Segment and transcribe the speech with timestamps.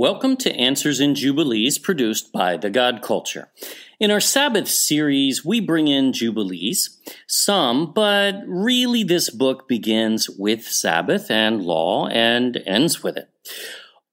[0.00, 3.50] Welcome to Answers in Jubilees, produced by The God Culture.
[3.98, 10.64] In our Sabbath series, we bring in Jubilees, some, but really this book begins with
[10.64, 13.28] Sabbath and law and ends with it.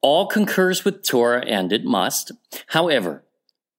[0.01, 2.33] All concurs with Torah and it must.
[2.67, 3.23] However,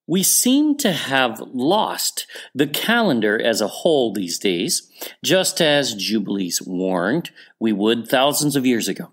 [0.07, 4.91] we seem to have lost the calendar as a whole these days,
[5.23, 9.13] just as Jubilees warned we would thousands of years ago.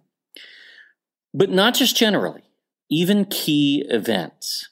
[1.33, 2.43] But not just generally
[2.89, 4.69] even key events.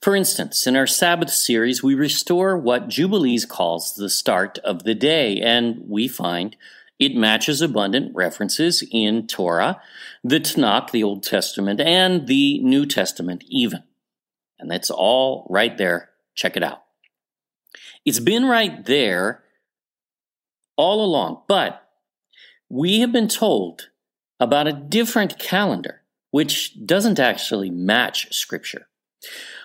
[0.00, 4.94] For instance, in our Sabbath series, we restore what Jubilees calls the start of the
[4.94, 6.56] day, and we find
[6.98, 9.80] it matches abundant references in Torah,
[10.22, 13.82] the Tanakh, the Old Testament, and the New Testament, even.
[14.60, 16.10] And that's all right there.
[16.36, 16.84] Check it out.
[18.04, 19.42] It's been right there
[20.76, 21.88] all along, but
[22.68, 23.88] we have been told
[24.38, 26.02] about a different calendar
[26.34, 28.88] which doesn't actually match Scripture.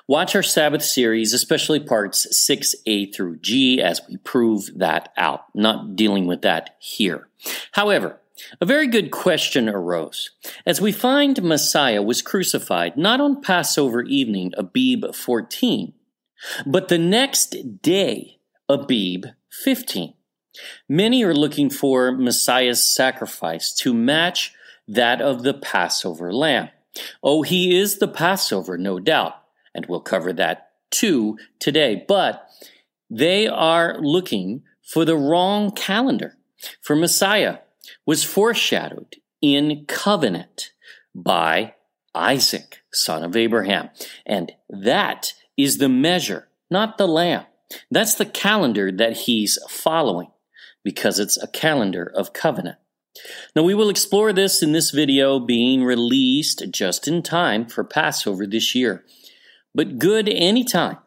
[0.08, 5.45] Watch our Sabbath series, especially parts 6a through g, as we prove that out.
[5.56, 7.28] Not dealing with that here.
[7.72, 8.22] However,
[8.62, 10.30] a very good question arose.
[10.64, 15.94] As we find Messiah was crucified not on Passover evening, Abib 14,
[16.67, 18.38] but the next day,
[18.69, 19.25] Abib
[19.63, 20.13] 15.
[20.88, 24.53] Many are looking for Messiah's sacrifice to match
[24.89, 26.69] that of the Passover lamb.
[27.22, 29.35] Oh, he is the Passover, no doubt,
[29.73, 32.03] and we'll cover that too today.
[32.07, 32.50] But
[33.09, 36.38] they are looking for the wrong calendar.
[36.81, 37.59] For Messiah
[38.05, 40.72] was foreshadowed in covenant
[41.13, 41.75] by
[42.16, 43.89] Isaac, son of Abraham.
[44.25, 47.45] And that is the measure, not the lamb.
[47.91, 50.31] That's the calendar that he's following
[50.83, 52.77] because it's a calendar of covenant.
[53.56, 58.46] Now, we will explore this in this video being released just in time for Passover
[58.46, 59.03] this year,
[59.74, 60.97] but good anytime.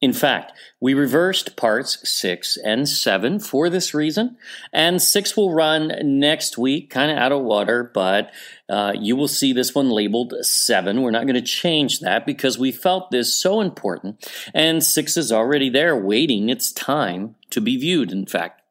[0.00, 4.36] In fact, we reversed parts 6 and 7 for this reason,
[4.72, 8.30] and 6 will run next week, kind of out of water, but
[8.68, 11.02] uh, you will see this one labeled 7.
[11.02, 14.24] We're not going to change that because we felt this so important,
[14.54, 18.62] and 6 is already there waiting its time to be viewed, in fact.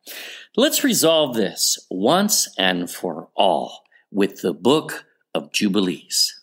[0.56, 6.34] Let's resolve this once and for all with the Book of Jubilees.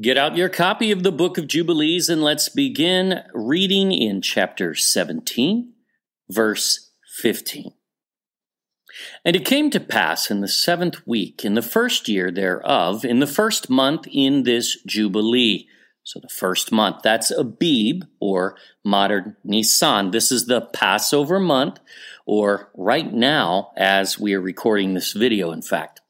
[0.00, 4.74] Get out your copy of the Book of Jubilees and let's begin reading in chapter
[4.74, 5.72] 17,
[6.30, 7.72] verse 15.
[9.24, 13.20] And it came to pass in the seventh week, in the first year thereof, in
[13.20, 15.68] the first month in this Jubilee,
[16.04, 20.10] so the first month, that's Abib or modern Nisan.
[20.10, 21.78] This is the Passover month,
[22.26, 26.00] or right now as we are recording this video, in fact.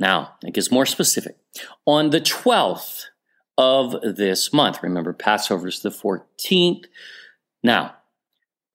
[0.00, 1.36] Now, it gets more specific.
[1.84, 3.04] On the 12th
[3.58, 6.86] of this month, remember Passover is the 14th.
[7.62, 7.96] Now,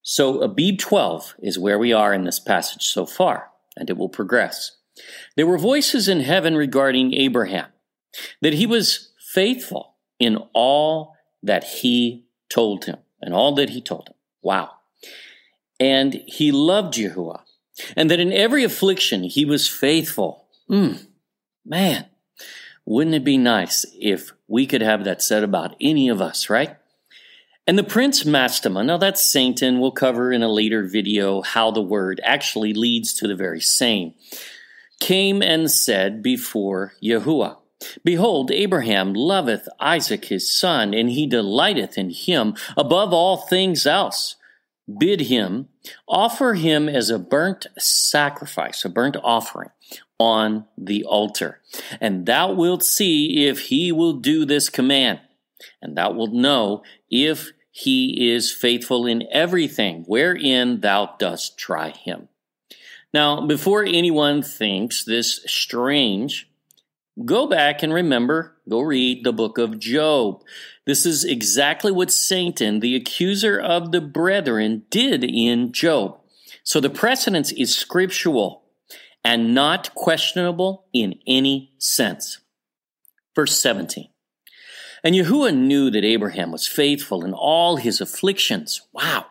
[0.03, 4.07] so Abib 12 is where we are in this passage so far, and it will
[4.07, 4.77] progress.
[5.35, 7.67] There were voices in heaven regarding Abraham,
[8.41, 14.09] that he was faithful in all that he told him, and all that he told
[14.09, 14.16] him.
[14.41, 14.72] Wow.
[15.79, 17.41] And he loved Yahuwah,
[17.95, 20.45] and that in every affliction he was faithful.
[20.69, 21.05] Mm,
[21.66, 22.05] man,
[22.85, 26.78] wouldn't it be nice if we could have that said about any of us, right?
[27.67, 31.81] And the prince Mastema, now that's Satan, we'll cover in a later video how the
[31.81, 34.14] word actually leads to the very same,
[35.02, 37.58] came and said before Yahuwah,
[38.03, 44.35] Behold, Abraham loveth Isaac his son, and he delighteth in him above all things else.
[44.97, 45.68] Bid him
[46.08, 49.70] offer him as a burnt sacrifice, a burnt offering
[50.18, 51.62] on the altar.
[52.00, 55.20] And thou wilt see if he will do this command,
[55.82, 62.29] and thou wilt know if he is faithful in everything wherein thou dost try him.
[63.14, 66.47] Now, before anyone thinks this strange,
[67.25, 70.43] Go back and remember, go read the book of Job.
[70.85, 76.19] This is exactly what Satan, the accuser of the brethren, did in Job.
[76.64, 78.64] So the precedence is scriptural
[79.23, 82.40] and not questionable in any sense.
[83.35, 84.09] Verse 17.
[85.03, 88.81] And Yahuwah knew that Abraham was faithful in all his afflictions.
[88.93, 89.28] Wow.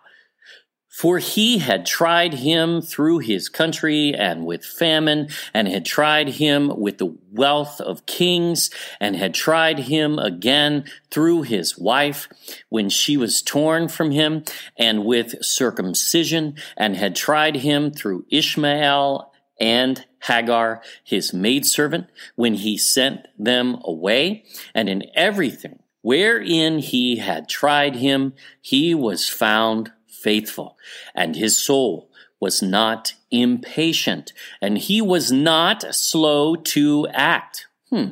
[0.97, 6.73] For he had tried him through his country and with famine, and had tried him
[6.75, 12.31] with the wealth of kings, and had tried him again through his wife
[12.71, 14.43] when she was torn from him,
[14.79, 22.07] and with circumcision, and had tried him through Ishmael and Hagar, his maidservant,
[22.37, 29.29] when he sent them away, and in everything wherein he had tried him, he was
[29.29, 29.91] found
[30.26, 30.76] faithful,
[31.14, 37.69] and his soul was not impatient, and he was not slow to act.
[37.90, 38.11] Hmm.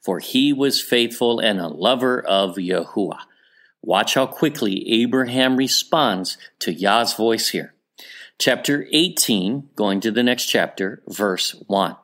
[0.00, 3.20] For he was faithful and a lover of Yahuwah.
[3.82, 7.74] Watch how quickly Abraham responds to Yah's voice here.
[8.38, 11.94] Chapter 18, going to the next chapter, verse 1.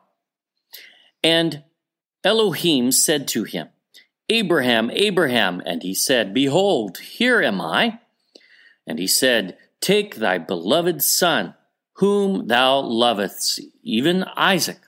[1.23, 1.63] And
[2.23, 3.69] Elohim said to him,
[4.29, 8.01] Abraham, Abraham, and he said, Behold, here am I.
[8.85, 11.55] And he said, Take thy beloved son,
[11.93, 14.79] whom thou lovest, even Isaac,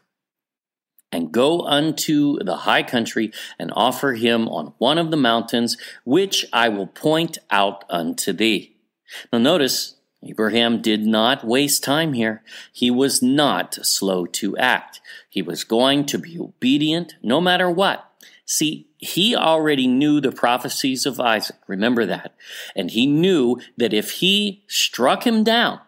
[1.12, 6.45] and go unto the high country and offer him on one of the mountains, which
[6.51, 8.75] I will point out unto thee.
[9.31, 12.44] Now notice, Abraham did not waste time here.
[12.72, 15.01] He was not slow to act.
[15.30, 18.10] He was going to be obedient no matter what.
[18.53, 21.55] See, he already knew the prophecies of Isaac.
[21.65, 22.35] Remember that.
[22.75, 25.79] And he knew that if he struck him down,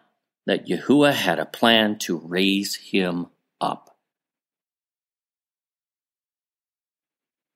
[0.46, 3.28] that Yahuwah had a plan to raise him
[3.60, 3.96] up.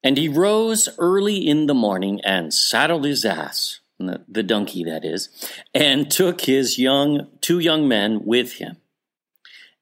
[0.05, 5.29] And he rose early in the morning and saddled his ass, the donkey that is,
[5.75, 8.77] and took his young two young men with him,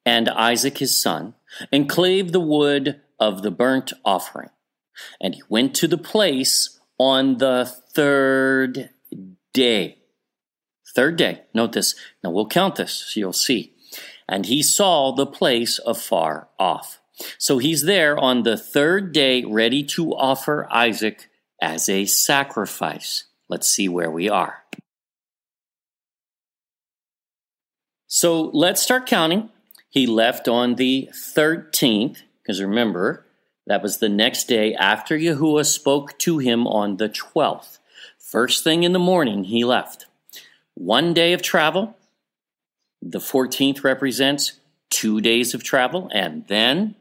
[0.06, 1.34] and Isaac his son,
[1.70, 4.48] and clave the wood of the burnt offering
[5.20, 7.64] and he went to the place on the
[7.94, 8.90] third
[9.52, 9.98] day.
[10.94, 11.42] Third day.
[11.54, 11.94] Note this.
[12.24, 13.74] Now we'll count this so you'll see.
[14.28, 17.00] And he saw the place afar off.
[17.38, 21.28] So he's there on the third day, ready to offer Isaac
[21.60, 23.24] as a sacrifice.
[23.48, 24.64] Let's see where we are.
[28.06, 29.50] So let's start counting.
[29.90, 33.26] He left on the 13th, because remember,
[33.68, 37.78] that was the next day after Yahuwah spoke to him on the 12th.
[38.18, 40.06] First thing in the morning, he left.
[40.74, 41.94] One day of travel.
[43.02, 46.10] The 14th represents two days of travel.
[46.14, 46.94] And then,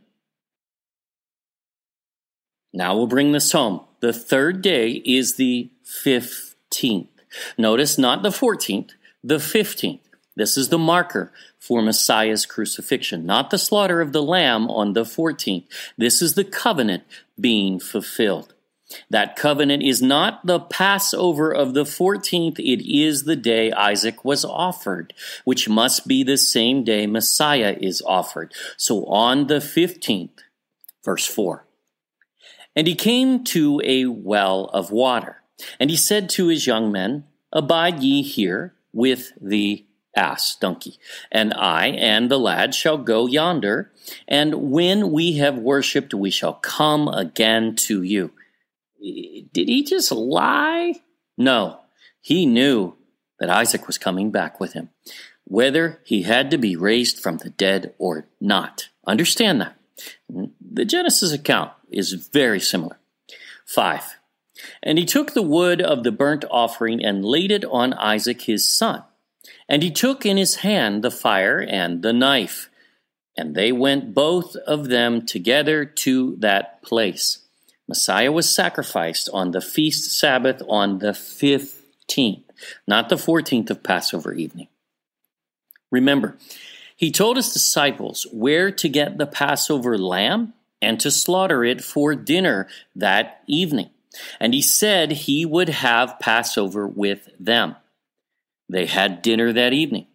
[2.74, 3.82] now we'll bring this home.
[4.02, 7.08] The third day is the 15th.
[7.58, 8.92] Notice not the 14th,
[9.24, 10.00] the 15th.
[10.38, 15.04] This is the marker for Messiah's crucifixion, not the slaughter of the lamb on the
[15.04, 15.66] 14th.
[15.98, 17.04] This is the covenant
[17.40, 18.54] being fulfilled.
[19.10, 24.46] That covenant is not the Passover of the 14th, it is the day Isaac was
[24.46, 25.14] offered,
[25.44, 28.54] which must be the same day Messiah is offered.
[28.78, 30.40] So on the 15th,
[31.04, 31.66] verse 4,
[32.76, 35.42] and he came to a well of water,
[35.80, 39.87] and he said to his young men, Abide ye here with the
[40.18, 41.00] ass, donkey.
[41.32, 43.92] And I and the lad shall go yonder,
[44.28, 48.32] and when we have worshipped, we shall come again to you.
[49.00, 50.96] Did he just lie?
[51.38, 51.80] No,
[52.20, 52.96] he knew
[53.40, 54.90] that Isaac was coming back with him,
[55.46, 58.90] whether he had to be raised from the dead or not.
[59.06, 59.78] Understand that.
[60.30, 63.00] The Genesis account is very similar.
[63.66, 64.18] 5.
[64.82, 68.68] And he took the wood of the burnt offering and laid it on Isaac his
[68.68, 69.04] son.
[69.70, 72.70] And he took in his hand the fire and the knife,
[73.36, 77.40] and they went both of them together to that place.
[77.88, 82.44] Messiah was sacrificed on the feast Sabbath on the 15th,
[82.88, 84.68] not the 14th of Passover evening.
[85.90, 86.38] Remember,
[86.96, 92.16] he told his disciples where to get the Passover lamb and to slaughter it for
[92.16, 93.90] dinner that evening.
[94.40, 97.76] And he said he would have Passover with them.
[98.70, 100.08] They had dinner that evening,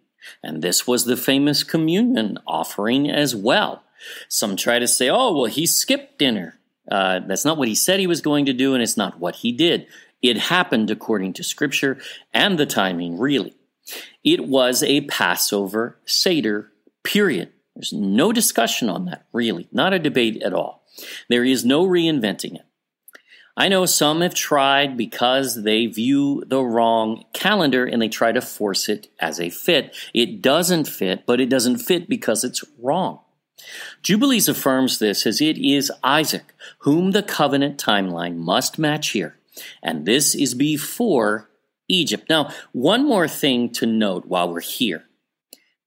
[0.42, 3.82] and this was the famous communion offering as well.
[4.28, 6.58] Some try to say, oh, well, he skipped dinner.
[6.90, 9.36] Uh, that's not what he said he was going to do, and it's not what
[9.36, 9.86] he did.
[10.20, 11.98] It happened according to Scripture
[12.32, 13.54] and the timing, really.
[14.22, 17.52] It was a Passover Seder, period.
[17.74, 20.84] There's no discussion on that, really, not a debate at all.
[21.28, 22.66] There is no reinventing it.
[23.56, 28.40] I know some have tried because they view the wrong calendar and they try to
[28.40, 29.94] force it as a fit.
[30.14, 33.20] It doesn't fit, but it doesn't fit because it's wrong.
[34.02, 39.36] Jubilees affirms this as it is Isaac, whom the covenant timeline must match here.
[39.82, 41.50] And this is before
[41.88, 42.28] Egypt.
[42.30, 45.04] Now, one more thing to note while we're here.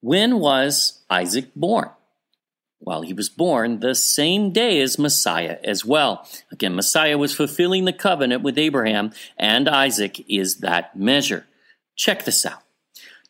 [0.02, 1.90] When was Isaac born?
[2.86, 6.30] Well, he was born the same day as Messiah as well.
[6.52, 11.48] Again, Messiah was fulfilling the covenant with Abraham, and Isaac is that measure.
[11.96, 12.62] Check this out.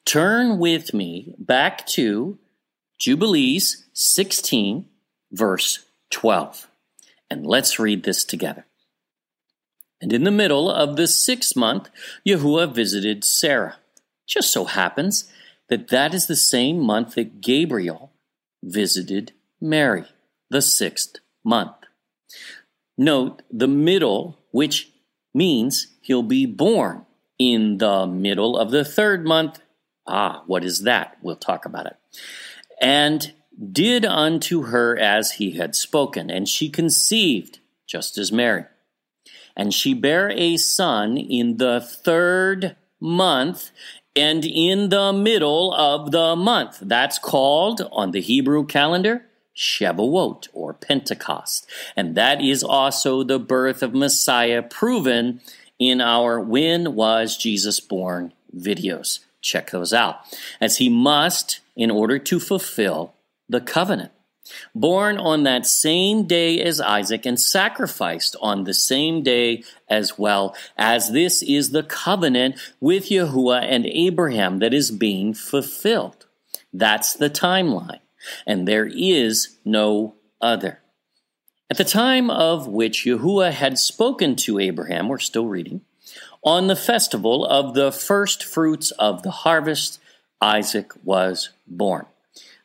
[0.03, 2.37] Turn with me back to
[2.99, 4.87] Jubilees 16,
[5.31, 6.67] verse 12.
[7.29, 8.65] And let's read this together.
[10.01, 11.89] And in the middle of the sixth month,
[12.27, 13.77] Yahuwah visited Sarah.
[14.27, 15.31] Just so happens
[15.69, 18.11] that that is the same month that Gabriel
[18.61, 19.31] visited
[19.61, 20.05] Mary,
[20.49, 21.75] the sixth month.
[22.97, 24.91] Note the middle, which
[25.33, 27.05] means he'll be born
[27.37, 29.59] in the middle of the third month.
[30.07, 31.17] Ah, what is that?
[31.21, 31.97] We'll talk about it.
[32.81, 33.33] And
[33.71, 38.65] did unto her as he had spoken, and she conceived, just as Mary.
[39.55, 43.71] And she bare a son in the third month,
[44.15, 46.79] and in the middle of the month.
[46.81, 51.69] That's called, on the Hebrew calendar, Shavuot or Pentecost.
[51.95, 55.41] And that is also the birth of Messiah proven
[55.79, 59.19] in our When Was Jesus Born videos.
[59.41, 60.19] Check those out.
[60.59, 63.13] As he must, in order to fulfill
[63.49, 64.11] the covenant.
[64.75, 70.55] Born on that same day as Isaac and sacrificed on the same day as well,
[70.77, 76.27] as this is the covenant with Yahuwah and Abraham that is being fulfilled.
[76.71, 78.01] That's the timeline,
[78.45, 80.79] and there is no other.
[81.69, 85.81] At the time of which Yahuwah had spoken to Abraham, we're still reading,
[86.43, 89.99] on the festival of the first fruits of the harvest,
[90.39, 92.05] Isaac was born.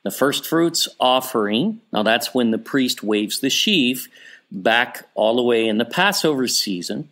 [0.03, 4.09] The first fruits offering, now that's when the priest waves the sheaf
[4.51, 7.09] back all the way in the Passover season.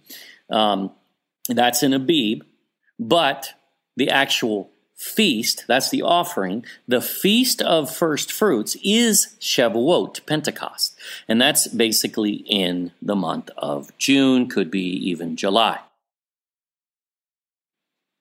[0.51, 0.93] Um,
[1.49, 2.43] that's in Abib.
[2.99, 3.55] But
[3.97, 10.99] the actual feast, that's the offering, the feast of first fruits is Shavuot, Pentecost.
[11.29, 15.79] And that's basically in the month of June, could be even July.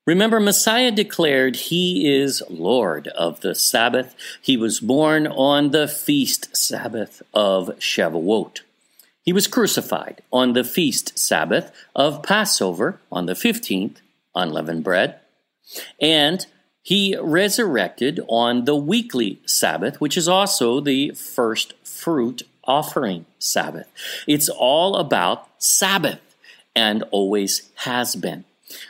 [0.06, 4.16] Remember, Messiah declared he is Lord of the Sabbath.
[4.42, 8.62] He was born on the feast Sabbath of Shavuot.
[9.24, 13.98] He was crucified on the feast Sabbath of Passover on the 15th,
[14.34, 15.20] unleavened bread.
[16.00, 16.46] And
[16.88, 23.92] he resurrected on the weekly Sabbath, which is also the first fruit offering Sabbath.
[24.26, 26.22] It's all about Sabbath
[26.74, 28.46] and always has been.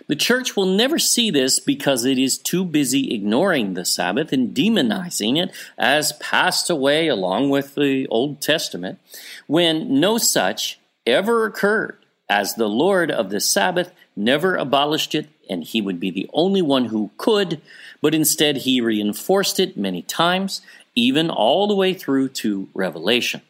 [0.06, 4.56] The church will never see this because it is too busy ignoring the Sabbath and
[4.56, 9.00] demonizing it as passed away along with the Old Testament,
[9.48, 10.78] when no such
[11.08, 11.98] ever occurred,
[12.30, 16.62] as the Lord of the Sabbath never abolished it, and he would be the only
[16.62, 17.62] one who could,
[18.02, 20.62] but instead he reinforced it many times,
[20.96, 23.42] even all the way through to Revelation.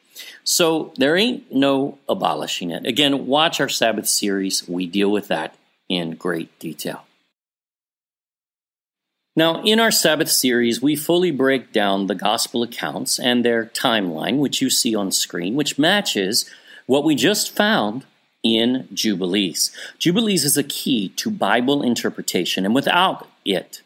[0.43, 2.85] So there ain't no abolishing it.
[2.85, 4.67] Again, watch our Sabbath series.
[4.67, 5.55] We deal with that
[5.89, 7.03] in great detail.
[9.35, 14.39] Now, in our Sabbath series, we fully break down the gospel accounts and their timeline,
[14.39, 16.49] which you see on screen, which matches
[16.87, 18.05] what we just found
[18.47, 19.71] in Jubilees.
[19.99, 23.81] Jubilees is a key to Bible interpretation, and without it,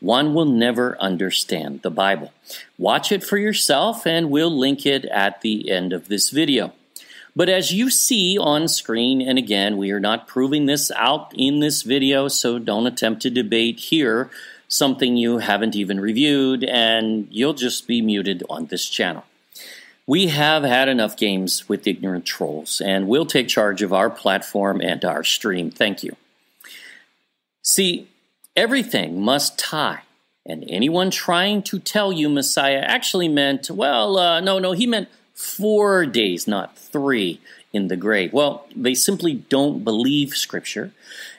[0.00, 2.32] one will never understand the Bible.
[2.78, 6.72] Watch it for yourself, and we'll link it at the end of this video.
[7.34, 11.60] But as you see on screen, and again, we are not proving this out in
[11.60, 14.30] this video, so don't attempt to debate here
[14.68, 19.24] something you haven't even reviewed, and you'll just be muted on this channel.
[20.06, 24.80] We have had enough games with ignorant trolls, and we'll take charge of our platform
[24.80, 25.70] and our stream.
[25.70, 26.16] Thank you.
[27.62, 28.08] See,
[28.56, 30.02] everything must tie,
[30.44, 35.08] and anyone trying to tell you Messiah actually meant, well, uh, no, no, he meant
[35.34, 37.40] four days, not three,
[37.72, 38.32] in the grave.
[38.32, 40.92] Well, they simply don't believe Scripture,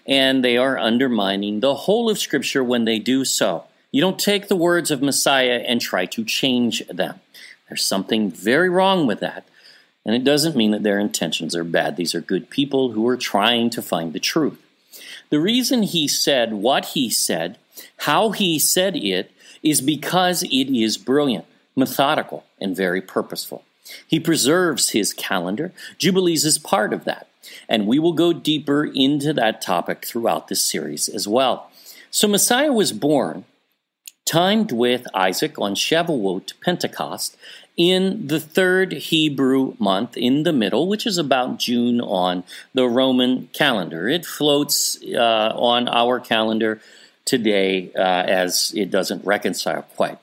[0.07, 3.65] and they are undermining the whole of Scripture when they do so.
[3.91, 7.19] You don't take the words of Messiah and try to change them.
[7.73, 9.47] There's something very wrong with that,
[10.05, 11.95] and it doesn't mean that their intentions are bad.
[11.95, 14.61] These are good people who are trying to find the truth.
[15.31, 17.57] The reason he said what he said,
[18.01, 19.31] how he said it,
[19.63, 23.63] is because it is brilliant, methodical, and very purposeful.
[24.05, 25.71] He preserves his calendar.
[25.97, 27.27] Jubilees is part of that.
[27.67, 31.71] And we will go deeper into that topic throughout this series as well.
[32.11, 33.45] So, Messiah was born,
[34.25, 37.37] timed with Isaac on Shavuot, Pentecost,
[37.75, 43.49] in the third Hebrew month in the middle, which is about June on the Roman
[43.53, 44.07] calendar.
[44.07, 46.79] It floats uh, on our calendar
[47.25, 50.19] today uh, as it doesn't reconcile quite.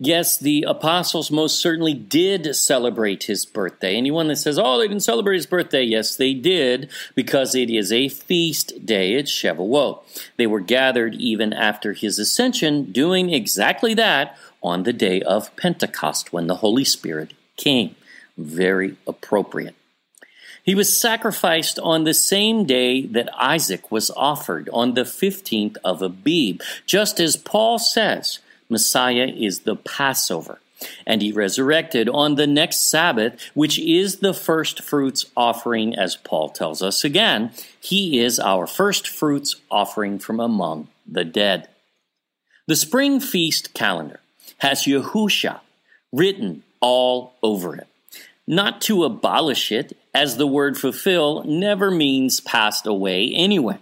[0.00, 3.96] Yes, the apostles most certainly did celebrate his birthday.
[3.96, 7.92] Anyone that says, oh, they didn't celebrate his birthday, yes, they did, because it is
[7.92, 9.14] a feast day.
[9.14, 10.02] It's Shavuot.
[10.36, 16.32] They were gathered even after his ascension, doing exactly that on the day of Pentecost
[16.32, 17.94] when the Holy Spirit came.
[18.36, 19.76] Very appropriate.
[20.64, 26.02] He was sacrificed on the same day that Isaac was offered, on the 15th of
[26.02, 30.60] Abib, just as Paul says Messiah is the Passover.
[31.06, 36.50] And he resurrected on the next Sabbath, which is the first fruits offering, as Paul
[36.50, 37.52] tells us again.
[37.80, 41.68] He is our first fruits offering from among the dead.
[42.66, 44.20] The spring feast calendar
[44.58, 45.60] has Yahusha
[46.12, 47.86] written all over it.
[48.46, 53.78] Not to abolish it, as the word fulfill never means passed away anyway,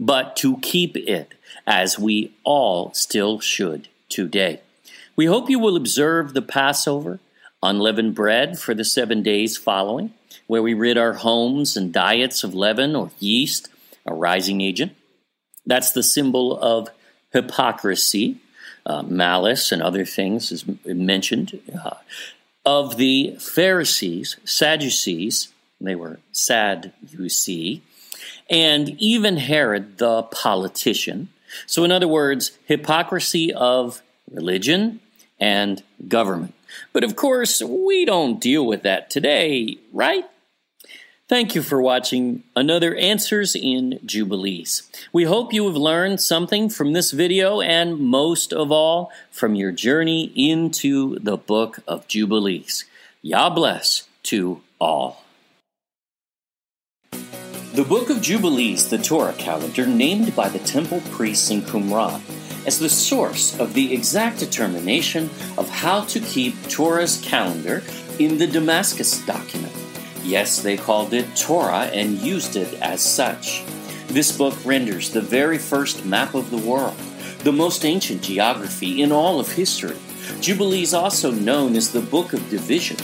[0.00, 1.34] but to keep it,
[1.66, 4.60] as we all still should today.
[5.16, 7.18] We hope you will observe the Passover,
[7.62, 10.12] unleavened bread for the seven days following,
[10.46, 13.68] where we rid our homes and diets of leaven or yeast,
[14.06, 14.92] a rising agent.
[15.64, 16.88] That's the symbol of
[17.32, 18.38] hypocrisy,
[18.84, 21.60] uh, malice, and other things as mentioned.
[21.84, 21.94] Uh,
[22.64, 25.48] of the Pharisees, Sadducees,
[25.80, 27.82] they were sad, you see,
[28.48, 31.28] and even Herod the politician.
[31.66, 35.00] So, in other words, hypocrisy of religion
[35.38, 36.54] and government.
[36.92, 40.24] But of course, we don't deal with that today, right?
[41.28, 44.82] Thank you for watching another Answers in Jubilees.
[45.12, 49.72] We hope you have learned something from this video and most of all from your
[49.72, 52.84] journey into the book of Jubilees.
[53.22, 55.21] Yah bless to all.
[57.74, 62.20] The Book of Jubilees, the Torah calendar, named by the temple priests in Qumran
[62.66, 67.82] as the source of the exact determination of how to keep Torah's calendar
[68.18, 69.72] in the Damascus document.
[70.22, 73.64] Yes, they called it Torah and used it as such.
[74.06, 76.98] This book renders the very first map of the world,
[77.38, 79.96] the most ancient geography in all of history.
[80.42, 82.98] Jubilees also known as the Book of Division,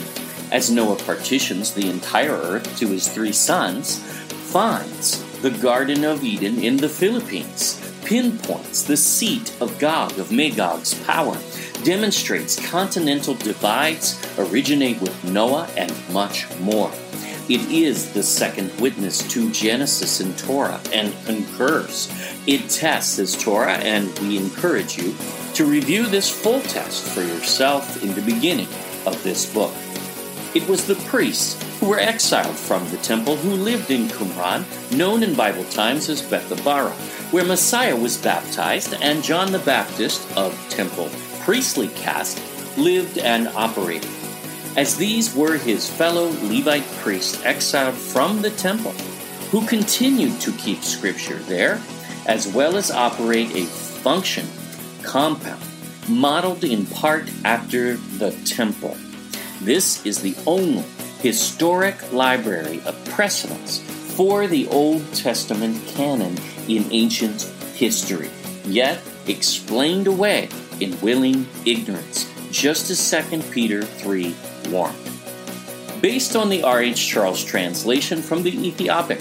[0.51, 4.03] as Noah partitions the entire earth to his three sons,
[4.49, 10.95] finds the Garden of Eden in the Philippines, pinpoints the seat of Gog of Magog's
[11.03, 11.37] power,
[11.83, 16.91] demonstrates continental divides originate with Noah, and much more.
[17.47, 22.11] It is the second witness to Genesis and Torah and concurs.
[22.47, 25.15] It tests as Torah, and we encourage you
[25.53, 28.67] to review this full test for yourself in the beginning
[29.05, 29.73] of this book.
[30.55, 34.65] It was the priests who were exiled from the temple who lived in Qumran,
[34.97, 36.91] known in Bible times as Bethabara,
[37.31, 41.09] where Messiah was baptized and John the Baptist of temple
[41.41, 42.41] priestly caste
[42.77, 44.09] lived and operated
[44.75, 48.91] as these were his fellow Levite priests exiled from the temple,
[49.51, 51.81] who continued to keep Scripture there,
[52.25, 54.47] as well as operate a function
[55.01, 55.61] compound
[56.07, 58.95] modeled in part after the temple.
[59.61, 60.85] This is the only
[61.19, 63.79] historic library of precedents
[64.15, 66.37] for the Old Testament canon
[66.69, 67.41] in ancient
[67.75, 68.29] history,
[68.63, 70.47] yet explained away
[70.79, 74.33] in willing ignorance, just as 2 Peter 3
[74.69, 74.95] warm.
[75.99, 77.05] Based on the R.H.
[77.05, 79.19] Charles translation from the Ethiopic,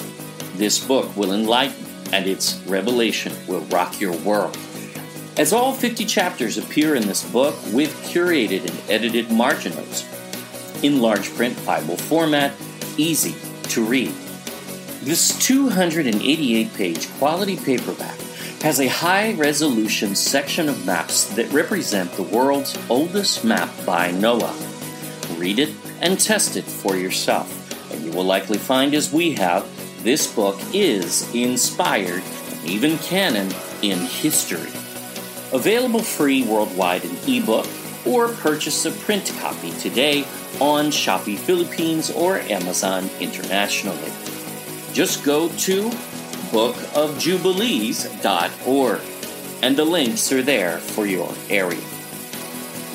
[0.55, 4.57] this book will enlighten and its revelation will rock your world.
[5.37, 10.05] As all 50 chapters appear in this book with curated and edited margin notes
[10.83, 12.55] in large print Bible format,
[12.97, 13.35] easy
[13.71, 14.13] to read.
[15.03, 18.19] This 288 page quality paperback
[18.63, 24.55] has a high resolution section of maps that represent the world's oldest map by Noah
[25.39, 27.55] read it, and test it for yourself.
[27.93, 29.67] And you will likely find, as we have,
[30.03, 32.23] this book is inspired
[32.65, 34.71] even canon in history.
[35.53, 37.67] Available free worldwide in ebook
[38.07, 40.25] or purchase a print copy today
[40.61, 44.13] on Shopee Philippines or Amazon internationally.
[44.93, 45.91] Just go to
[46.51, 49.01] bookofjubilees.org
[49.63, 51.85] and the links are there for your area.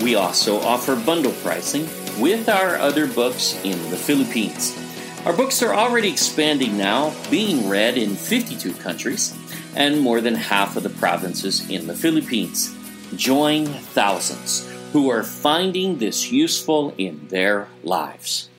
[0.02, 1.88] We also offer bundle pricing
[2.20, 4.78] with our other books in the Philippines.
[5.26, 9.34] Our books are already expanding now, being read in 52 countries
[9.76, 12.76] and more than half of the provinces in the Philippines.
[13.16, 18.50] Join thousands who are finding this useful in their lives.